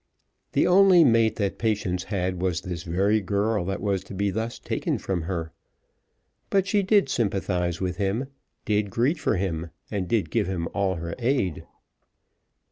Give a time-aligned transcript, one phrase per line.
[0.53, 4.57] The only mate that Patience had was this very girl that was to be thus
[4.57, 5.51] taken from her.
[6.49, 8.25] But she did sympathise with him,
[8.65, 11.67] did greet for him, did give him all her aid.